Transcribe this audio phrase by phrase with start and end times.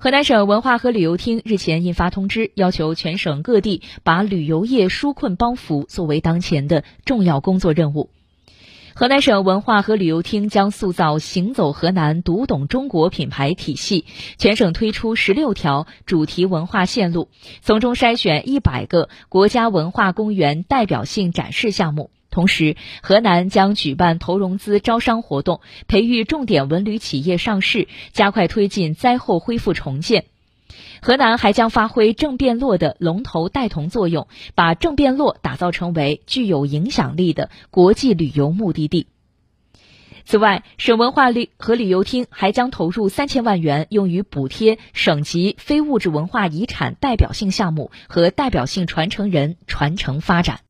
[0.00, 8.08] 河南省文化和旅游厅日前印发通知，要求全省各地把旅游业纾困帮扶作为当前的重要工作任务。
[8.94, 14.04] 河南省文化和旅游厅将塑造“行走河南，读懂中国”品牌体系，
[14.38, 17.28] 全省推出十六条主题文化线路，
[17.60, 22.10] 从中筛选一百个国家文化公园代表性展示项目。
[22.38, 30.26] 同时，河南将举办投融资招商活动，培育重点文旅企业上市，加快推进灾后恢复重建。
[31.02, 39.08] 河南还将发挥郑汴洛的龙头带头作用，把郑汴洛打造成为具有影响力的国际旅游目的地。
[40.24, 50.60] 此外，省文化旅和旅游厅还将投入三千万元，用于补贴省级非物质文化遗产代表性项目和代表性传承人传承发展。